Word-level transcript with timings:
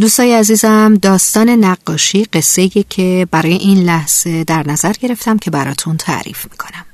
دوستای 0.00 0.34
عزیزم 0.34 0.94
داستان 0.94 1.48
نقاشی 1.48 2.24
قصه 2.24 2.68
که 2.68 3.26
برای 3.30 3.52
این 3.52 3.78
لحظه 3.78 4.44
در 4.44 4.66
نظر 4.66 4.92
گرفتم 4.92 5.38
که 5.38 5.50
براتون 5.50 5.96
تعریف 5.96 6.46
می‌کنم. 6.50 6.86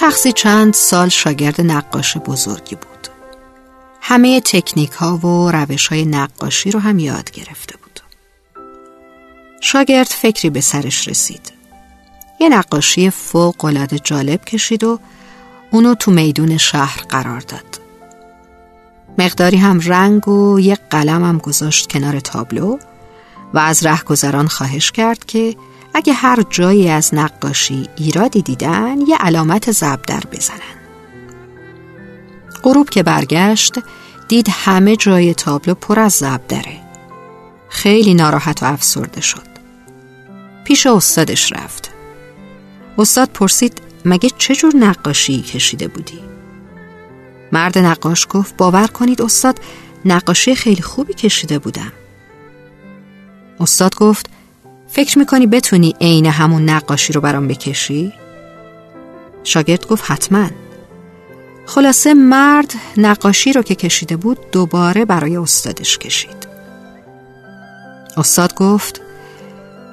شخصی 0.00 0.32
چند 0.32 0.74
سال 0.74 1.08
شاگرد 1.08 1.60
نقاش 1.60 2.16
بزرگی 2.16 2.74
بود. 2.74 3.08
همه 4.00 4.40
تکنیک 4.40 4.90
ها 4.90 5.16
و 5.16 5.50
روش 5.50 5.86
های 5.86 6.04
نقاشی 6.04 6.70
رو 6.70 6.80
هم 6.80 6.98
یاد 6.98 7.30
گرفته 7.30 7.76
بود. 7.76 8.00
شاگرد 9.60 10.06
فکری 10.06 10.50
به 10.50 10.60
سرش 10.60 11.08
رسید. 11.08 11.52
یه 12.40 12.48
نقاشی 12.48 13.10
فوق 13.10 13.64
العاده 13.64 13.98
جالب 13.98 14.44
کشید 14.44 14.84
و 14.84 14.98
اونو 15.70 15.94
تو 15.94 16.10
میدون 16.10 16.56
شهر 16.56 17.00
قرار 17.08 17.40
داد. 17.40 17.80
مقداری 19.18 19.56
هم 19.56 19.80
رنگ 19.80 20.28
و 20.28 20.60
یک 20.60 20.80
قلم 20.90 21.24
هم 21.24 21.38
گذاشت 21.38 21.92
کنار 21.92 22.20
تابلو 22.20 22.78
و 23.54 23.58
از 23.58 23.86
رهگذران 23.86 24.48
خواهش 24.48 24.90
کرد 24.90 25.24
که 25.24 25.56
اگه 25.98 26.12
هر 26.12 26.42
جایی 26.50 26.88
از 26.88 27.14
نقاشی 27.14 27.88
ایرادی 27.96 28.42
دیدن 28.42 29.00
یه 29.00 29.16
علامت 29.16 29.70
زبدر 29.72 30.20
بزنن. 30.32 30.78
غروب 32.62 32.90
که 32.90 33.02
برگشت 33.02 33.74
دید 34.28 34.46
همه 34.50 34.96
جای 34.96 35.34
تابلو 35.34 35.74
پر 35.74 36.00
از 36.00 36.12
زبدره 36.12 36.80
خیلی 37.68 38.14
ناراحت 38.14 38.62
و 38.62 38.66
افسرده 38.66 39.20
شد. 39.20 39.48
پیش 40.64 40.86
استادش 40.86 41.52
رفت. 41.52 41.90
استاد 42.98 43.30
پرسید 43.30 43.80
مگه 44.04 44.30
چجور 44.38 44.76
نقاشی 44.76 45.42
کشیده 45.42 45.88
بودی؟ 45.88 46.20
مرد 47.52 47.78
نقاش 47.78 48.26
گفت 48.30 48.56
باور 48.56 48.86
کنید 48.86 49.22
استاد 49.22 49.60
نقاشی 50.04 50.54
خیلی 50.54 50.82
خوبی 50.82 51.14
کشیده 51.14 51.58
بودم. 51.58 51.92
استاد 53.60 53.94
گفت 53.94 54.37
فکر 54.88 55.18
می‌کنی 55.18 55.46
بتونی 55.46 55.94
عین 56.00 56.26
همون 56.26 56.68
نقاشی 56.68 57.12
رو 57.12 57.20
برام 57.20 57.48
بکشی؟ 57.48 58.12
شاگرد 59.44 59.86
گفت 59.86 60.10
حتما. 60.10 60.50
خلاصه 61.66 62.14
مرد 62.14 62.74
نقاشی 62.96 63.52
رو 63.52 63.62
که 63.62 63.74
کشیده 63.74 64.16
بود 64.16 64.38
دوباره 64.52 65.04
برای 65.04 65.36
استادش 65.36 65.98
کشید. 65.98 66.48
استاد 68.16 68.54
گفت 68.54 69.00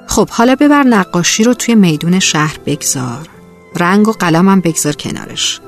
خب 0.06 0.28
حالا 0.28 0.54
ببر 0.54 0.82
نقاشی 0.82 1.44
رو 1.44 1.54
توی 1.54 1.74
میدون 1.74 2.18
شهر 2.18 2.58
بگذار. 2.66 3.28
رنگ 3.76 4.08
و 4.08 4.12
قلمم 4.12 4.60
بگذار 4.60 4.92
کنارش. 4.92 5.60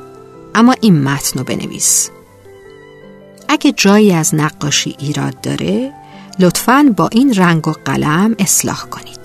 اما 0.54 0.74
این 0.80 1.02
متن 1.02 1.38
رو 1.38 1.44
بنویس. 1.44 2.10
اگه 3.48 3.72
جایی 3.72 4.12
از 4.12 4.34
نقاشی 4.34 4.96
ایراد 4.98 5.40
داره 5.40 5.92
لطفا 6.38 6.94
با 6.96 7.08
این 7.12 7.34
رنگ 7.34 7.68
و 7.68 7.72
قلم 7.84 8.34
اصلاح 8.38 8.80
کنید. 8.80 9.17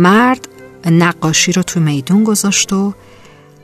مرد 0.00 0.48
نقاشی 0.86 1.52
رو 1.52 1.62
تو 1.62 1.80
میدون 1.80 2.24
گذاشت 2.24 2.72
و 2.72 2.94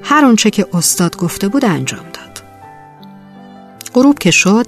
هر 0.02 0.24
اونچه 0.24 0.50
که 0.50 0.66
استاد 0.72 1.16
گفته 1.16 1.48
بود 1.48 1.64
انجام 1.64 2.04
داد. 2.12 2.42
غروب 3.94 4.18
که 4.18 4.30
شد 4.30 4.66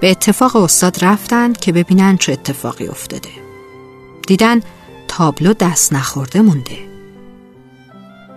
به 0.00 0.10
اتفاق 0.10 0.56
استاد 0.56 1.04
رفتند 1.04 1.58
که 1.58 1.72
ببینن 1.72 2.16
چه 2.16 2.32
اتفاقی 2.32 2.88
افتاده. 2.88 3.28
دیدن 4.26 4.60
تابلو 5.08 5.52
دست 5.52 5.92
نخورده 5.92 6.40
مونده. 6.40 6.78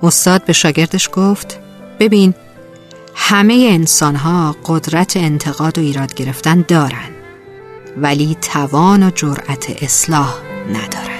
استاد 0.03 0.45
به 0.45 0.53
شاگردش 0.53 1.09
گفت 1.13 1.59
ببین 1.99 2.33
همه 3.15 3.67
انسان 3.71 4.15
ها 4.15 4.55
قدرت 4.65 5.17
انتقاد 5.17 5.77
و 5.77 5.81
ایراد 5.81 6.13
گرفتن 6.13 6.65
دارن 6.67 7.09
ولی 7.97 8.37
توان 8.41 9.03
و 9.03 9.11
جرأت 9.15 9.83
اصلاح 9.83 10.35
ندارن. 10.69 11.12